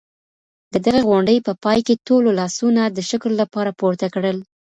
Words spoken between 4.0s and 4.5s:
کړل.